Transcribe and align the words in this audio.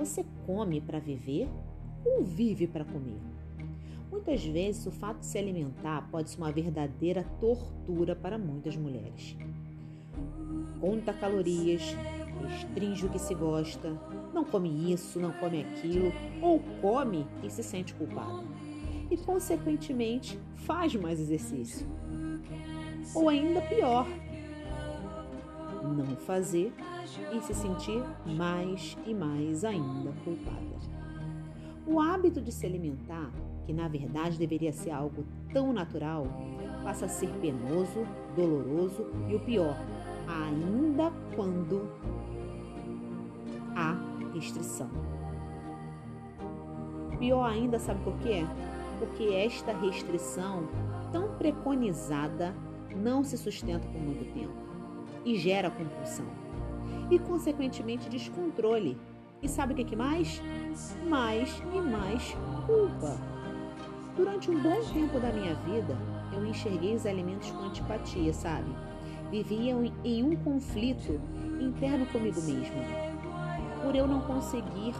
Você 0.00 0.24
come 0.46 0.80
para 0.80 0.98
viver 0.98 1.46
ou 2.06 2.24
vive 2.24 2.66
para 2.66 2.86
comer? 2.86 3.20
Muitas 4.10 4.42
vezes 4.42 4.86
o 4.86 4.90
fato 4.90 5.18
de 5.18 5.26
se 5.26 5.36
alimentar 5.36 6.08
pode 6.10 6.30
ser 6.30 6.38
uma 6.38 6.50
verdadeira 6.50 7.22
tortura 7.38 8.16
para 8.16 8.38
muitas 8.38 8.74
mulheres. 8.76 9.36
Conta 10.80 11.12
calorias, 11.12 11.94
restringe 12.40 13.04
o 13.04 13.10
que 13.10 13.18
se 13.18 13.34
gosta, 13.34 13.90
não 14.32 14.42
come 14.42 14.90
isso, 14.90 15.20
não 15.20 15.32
come 15.32 15.60
aquilo, 15.60 16.10
ou 16.40 16.60
come 16.80 17.26
e 17.42 17.50
se 17.50 17.62
sente 17.62 17.92
culpada. 17.92 18.42
E, 19.10 19.18
consequentemente, 19.18 20.40
faz 20.56 20.96
mais 20.96 21.20
exercício. 21.20 21.86
Ou 23.14 23.28
ainda 23.28 23.60
pior, 23.60 24.06
não 25.90 26.16
fazer 26.16 26.72
e 27.32 27.40
se 27.40 27.54
sentir 27.54 28.02
mais 28.26 28.96
e 29.06 29.14
mais 29.14 29.64
ainda 29.64 30.12
culpada. 30.24 30.60
O 31.86 32.00
hábito 32.00 32.40
de 32.40 32.52
se 32.52 32.66
alimentar, 32.66 33.30
que 33.66 33.72
na 33.72 33.88
verdade 33.88 34.38
deveria 34.38 34.72
ser 34.72 34.90
algo 34.90 35.24
tão 35.52 35.72
natural, 35.72 36.26
passa 36.84 37.06
a 37.06 37.08
ser 37.08 37.28
penoso, 37.40 38.06
doloroso 38.36 39.06
e 39.28 39.34
o 39.34 39.40
pior, 39.40 39.76
ainda 40.28 41.12
quando 41.34 41.90
há 43.74 43.96
restrição. 44.34 44.90
Pior 47.18 47.44
ainda, 47.44 47.78
sabe 47.78 48.02
por 48.02 48.16
quê? 48.18 48.46
Porque 48.98 49.24
esta 49.34 49.72
restrição 49.72 50.68
tão 51.12 51.36
preconizada 51.36 52.54
não 52.96 53.22
se 53.22 53.36
sustenta 53.36 53.86
por 53.88 54.00
muito 54.00 54.32
tempo 54.32 54.69
e 55.24 55.36
gera 55.36 55.70
compulsão 55.70 56.26
e, 57.10 57.18
consequentemente, 57.18 58.08
descontrole. 58.08 58.96
E 59.42 59.48
sabe 59.48 59.72
o 59.72 59.76
que, 59.76 59.84
que 59.84 59.96
mais? 59.96 60.40
Mais 61.08 61.62
e 61.74 61.80
mais 61.80 62.36
culpa. 62.66 63.18
Durante 64.16 64.50
um 64.50 64.62
bom 64.62 64.80
tempo 64.92 65.18
da 65.18 65.32
minha 65.32 65.54
vida, 65.54 65.96
eu 66.32 66.44
enxerguei 66.44 66.94
os 66.94 67.06
alimentos 67.06 67.50
com 67.50 67.64
antipatia, 67.64 68.32
sabe? 68.32 68.70
Vivia 69.30 69.74
em 70.04 70.22
um 70.22 70.36
conflito 70.36 71.20
interno 71.60 72.06
comigo 72.06 72.40
mesma. 72.42 72.82
Por 73.82 73.96
eu 73.96 74.06
não 74.06 74.20
conseguir 74.20 74.94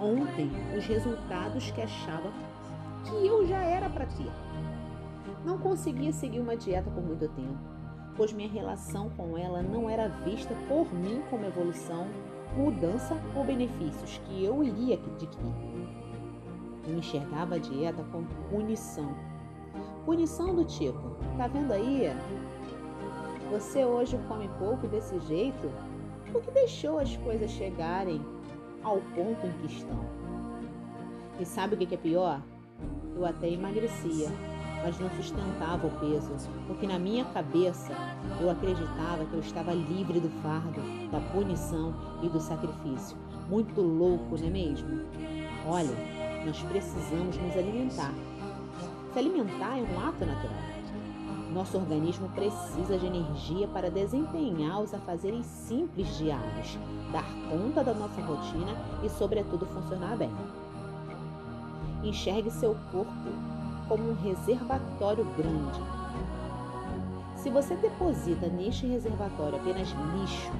ontem 0.00 0.50
os 0.76 0.84
resultados 0.84 1.70
que 1.70 1.80
achava 1.80 2.30
que 3.04 3.26
eu 3.26 3.46
já 3.46 3.62
era 3.62 3.88
para 3.88 4.06
ter. 4.06 4.30
Não 5.44 5.58
conseguia 5.58 6.12
seguir 6.12 6.40
uma 6.40 6.56
dieta 6.56 6.90
por 6.90 7.02
muito 7.02 7.28
tempo, 7.28 7.58
pois 8.16 8.32
minha 8.32 8.48
relação 8.48 9.10
com 9.10 9.36
ela 9.36 9.62
não 9.62 9.88
era 9.88 10.08
vista 10.08 10.54
por 10.68 10.92
mim 10.94 11.22
como 11.30 11.44
evolução, 11.44 12.06
mudança 12.56 13.16
ou 13.34 13.44
benefícios 13.44 14.20
que 14.24 14.44
eu 14.44 14.62
iria 14.64 14.94
adquirir. 14.94 15.54
Eu 16.86 16.98
enxergava 16.98 17.56
a 17.56 17.58
dieta 17.58 18.04
como 18.10 18.26
punição. 18.50 19.14
Punição 20.04 20.54
do 20.54 20.64
tipo, 20.64 21.16
tá 21.36 21.48
vendo 21.48 21.72
aí? 21.72 22.10
Você 23.50 23.84
hoje 23.84 24.18
come 24.28 24.48
pouco 24.58 24.86
desse 24.86 25.18
jeito 25.20 25.70
porque 26.32 26.50
deixou 26.50 26.98
as 26.98 27.16
coisas 27.18 27.50
chegarem 27.50 28.20
ao 28.82 28.98
ponto 29.14 29.46
em 29.46 29.52
que 29.60 29.66
estão. 29.66 30.04
E 31.38 31.44
sabe 31.44 31.74
o 31.74 31.78
que 31.78 31.94
é 31.94 31.98
pior? 31.98 32.40
Eu 33.14 33.26
até 33.26 33.48
emagrecia, 33.48 34.28
mas 34.86 35.00
não 35.00 35.10
sustentava 35.10 35.84
o 35.84 35.90
peso, 35.98 36.48
porque 36.68 36.86
na 36.86 36.96
minha 36.96 37.24
cabeça 37.24 37.92
eu 38.40 38.48
acreditava 38.48 39.24
que 39.24 39.34
eu 39.34 39.40
estava 39.40 39.74
livre 39.74 40.20
do 40.20 40.28
fardo, 40.40 40.80
da 41.10 41.18
punição 41.32 41.92
e 42.22 42.28
do 42.28 42.38
sacrifício. 42.38 43.16
Muito 43.50 43.80
louco, 43.80 44.38
não 44.38 44.46
é 44.46 44.50
mesmo? 44.50 45.00
Olha, 45.66 45.90
nós 46.46 46.62
precisamos 46.62 47.36
nos 47.36 47.56
alimentar. 47.56 48.14
Se 49.12 49.18
alimentar 49.18 49.76
é 49.76 49.82
um 49.82 50.08
ato 50.08 50.24
natural. 50.24 50.54
Nosso 51.52 51.78
organismo 51.78 52.28
precisa 52.28 52.96
de 52.96 53.06
energia 53.06 53.66
para 53.66 53.90
desempenhar 53.90 54.82
os 54.82 54.94
afazeres 54.94 55.46
simples 55.46 56.16
diários, 56.16 56.78
dar 57.10 57.26
conta 57.50 57.82
da 57.82 57.92
nossa 57.92 58.20
rotina 58.20 58.76
e, 59.02 59.08
sobretudo, 59.08 59.66
funcionar 59.66 60.16
bem. 60.16 60.30
Enxergue 62.04 62.52
seu 62.52 62.76
corpo 62.92 63.55
como 63.88 64.10
um 64.10 64.14
reservatório 64.14 65.24
grande. 65.36 65.80
Se 67.36 67.50
você 67.50 67.76
deposita 67.76 68.48
neste 68.48 68.86
reservatório 68.86 69.56
apenas 69.56 69.88
lixo, 70.14 70.50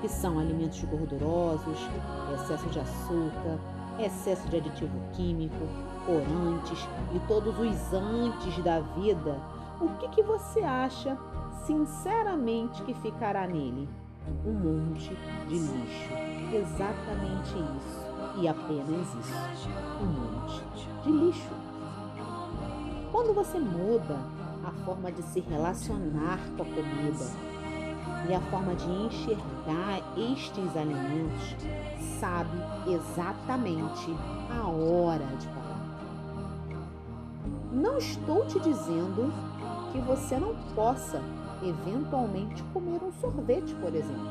que 0.00 0.08
são 0.08 0.38
alimentos 0.38 0.82
gordurosos, 0.82 1.78
excesso 2.34 2.68
de 2.70 2.80
açúcar, 2.80 3.58
excesso 3.98 4.48
de 4.48 4.56
aditivo 4.56 4.98
químico, 5.12 5.54
corantes 6.04 6.88
e 7.14 7.20
todos 7.28 7.56
os 7.58 7.92
antes 7.92 8.58
da 8.64 8.80
vida, 8.80 9.38
o 9.80 9.88
que, 9.98 10.08
que 10.08 10.22
você 10.22 10.60
acha, 10.60 11.16
sinceramente, 11.66 12.82
que 12.82 12.94
ficará 12.94 13.46
nele? 13.46 13.88
Um 14.44 14.52
monte 14.52 15.16
de 15.48 15.58
lixo. 15.58 16.12
Exatamente 16.52 17.54
isso. 17.76 18.11
E 18.36 18.48
apenas 18.48 19.14
isso. 19.14 19.68
Um 20.00 20.06
monte 20.06 20.62
de 21.04 21.10
lixo. 21.12 21.54
Quando 23.10 23.34
você 23.34 23.58
muda 23.58 24.18
a 24.64 24.70
forma 24.84 25.12
de 25.12 25.22
se 25.22 25.40
relacionar 25.40 26.38
com 26.56 26.62
a 26.62 26.66
comida 26.66 27.52
e 28.28 28.34
a 28.34 28.40
forma 28.42 28.74
de 28.74 28.86
enxergar 28.86 30.00
estes 30.16 30.76
alimentos, 30.76 31.56
sabe 32.18 32.58
exatamente 32.86 34.16
a 34.50 34.66
hora 34.66 35.26
de 35.36 35.46
parar. 35.48 35.72
Não 37.72 37.98
estou 37.98 38.46
te 38.46 38.60
dizendo 38.60 39.32
que 39.92 39.98
você 40.00 40.38
não 40.38 40.54
possa 40.74 41.20
eventualmente 41.62 42.62
comer 42.72 43.00
um 43.02 43.12
sorvete, 43.20 43.74
por 43.74 43.94
exemplo, 43.94 44.30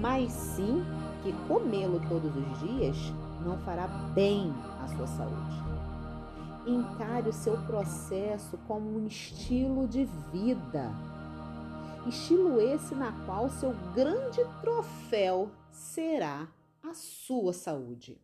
mas 0.00 0.32
sim 0.32 0.84
que 1.24 1.32
comê-lo 1.48 1.98
todos 2.06 2.36
os 2.36 2.60
dias 2.60 2.96
não 3.42 3.58
fará 3.60 3.88
bem 4.14 4.52
à 4.82 4.86
sua 4.88 5.06
saúde. 5.06 5.64
Encare 6.66 7.30
o 7.30 7.32
seu 7.32 7.56
processo 7.62 8.58
como 8.68 8.98
um 8.98 9.06
estilo 9.06 9.88
de 9.88 10.04
vida. 10.30 10.92
Estilo 12.06 12.60
esse 12.60 12.94
na 12.94 13.10
qual 13.24 13.48
seu 13.48 13.72
grande 13.94 14.42
troféu 14.60 15.50
será 15.70 16.46
a 16.82 16.92
sua 16.92 17.54
saúde. 17.54 18.20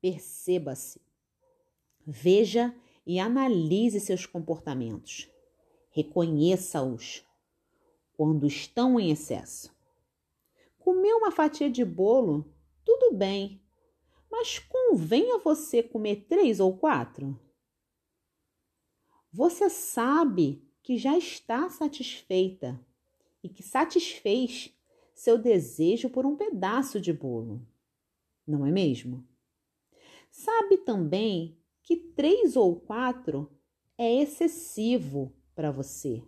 Perceba-se, 0.00 1.00
veja 2.06 2.72
e 3.04 3.18
analise 3.18 3.98
seus 3.98 4.26
comportamentos. 4.26 5.28
Reconheça-os 5.90 7.24
quando 8.16 8.46
estão 8.46 9.00
em 9.00 9.10
excesso. 9.10 9.73
Comer 10.84 11.14
uma 11.14 11.30
fatia 11.30 11.70
de 11.70 11.82
bolo, 11.82 12.54
tudo 12.84 13.16
bem, 13.16 13.58
mas 14.30 14.58
convém 14.58 15.32
a 15.32 15.38
você 15.38 15.82
comer 15.82 16.26
três 16.28 16.60
ou 16.60 16.76
quatro? 16.76 17.40
Você 19.32 19.70
sabe 19.70 20.62
que 20.82 20.98
já 20.98 21.16
está 21.16 21.70
satisfeita 21.70 22.78
e 23.42 23.48
que 23.48 23.62
satisfez 23.62 24.78
seu 25.14 25.38
desejo 25.38 26.10
por 26.10 26.26
um 26.26 26.36
pedaço 26.36 27.00
de 27.00 27.14
bolo, 27.14 27.66
não 28.46 28.66
é 28.66 28.70
mesmo? 28.70 29.26
Sabe 30.30 30.76
também 30.76 31.56
que 31.82 31.96
três 31.96 32.56
ou 32.56 32.78
quatro 32.78 33.50
é 33.96 34.20
excessivo 34.20 35.34
para 35.54 35.70
você 35.70 36.22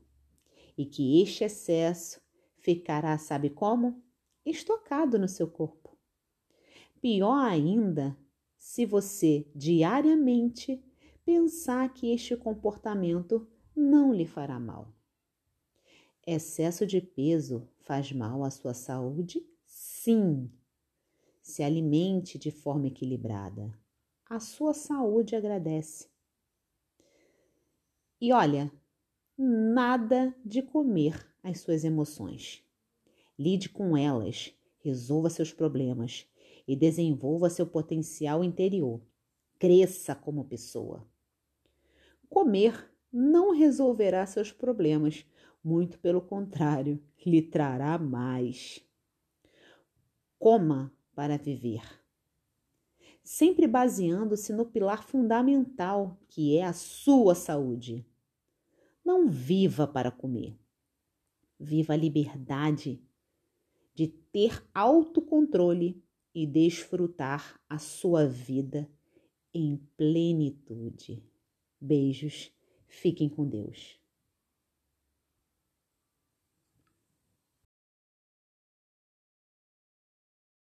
e 0.79 0.87
que 0.87 1.21
este 1.21 1.45
excesso 1.45 2.23
ficará, 2.63 3.19
sabe 3.19 3.51
como? 3.51 4.06
Estocado 4.47 5.19
no 5.19 5.27
seu 5.27 5.49
corpo. 5.49 5.99
Pior 7.01 7.45
ainda, 7.45 8.17
se 8.57 8.87
você 8.87 9.45
diariamente 9.53 10.81
pensar 11.25 11.93
que 11.93 12.13
este 12.13 12.37
comportamento 12.37 13.45
não 13.75 14.15
lhe 14.15 14.25
fará 14.25 14.61
mal. 14.61 14.95
Excesso 16.25 16.87
de 16.87 17.01
peso 17.01 17.69
faz 17.81 18.13
mal 18.13 18.45
à 18.45 18.51
sua 18.51 18.73
saúde? 18.73 19.45
Sim. 19.65 20.49
Se 21.43 21.65
alimente 21.65 22.39
de 22.39 22.53
forma 22.53 22.87
equilibrada. 22.87 23.77
A 24.29 24.39
sua 24.39 24.73
saúde 24.73 25.35
agradece. 25.35 26.09
E 28.21 28.33
olha, 28.33 28.73
nada 29.37 30.35
de 30.45 30.63
comer 30.63 31.27
as 31.43 31.61
suas 31.61 31.85
emoções. 31.85 32.66
Lide 33.39 33.69
com 33.69 33.97
elas, 33.97 34.55
resolva 34.79 35.29
seus 35.29 35.53
problemas 35.53 36.27
e 36.67 36.75
desenvolva 36.75 37.51
seu 37.51 37.67
potencial 37.67 38.43
interior. 38.43 39.01
Cresça 39.59 40.15
como 40.15 40.45
pessoa. 40.45 41.07
Comer 42.29 42.91
não 43.13 43.53
resolverá 43.53 44.27
seus 44.27 44.53
problemas, 44.53 45.27
muito 45.63 45.99
pelo 45.99 46.21
contrário, 46.21 47.03
lhe 47.25 47.43
trará 47.43 47.99
mais. 47.99 48.83
coma 50.39 50.93
para 51.15 51.37
viver. 51.37 51.83
Sempre 53.23 53.67
baseando-se 53.67 54.53
no 54.53 54.65
pilar 54.65 55.03
fundamental, 55.03 56.17
que 56.29 56.57
é 56.57 56.65
a 56.65 56.73
sua 56.73 57.35
saúde. 57.35 58.07
Não 59.05 59.29
viva 59.29 59.87
para 59.87 60.11
comer. 60.11 60.57
Viva 61.59 61.95
a 61.95 61.97
liberdade 61.97 63.03
de 63.97 64.09
ter 64.09 64.63
autocontrole 64.75 66.05
e 66.35 66.47
desfrutar 66.47 67.59
a 67.67 67.79
sua 67.79 68.27
vida 68.27 68.87
em 69.55 69.81
plenitude. 69.97 71.25
Beijos, 71.81 72.53
fiquem 72.87 73.27
com 73.27 73.49
Deus. 73.49 73.99